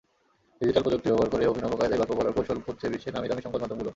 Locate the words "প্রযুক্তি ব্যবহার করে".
0.83-1.43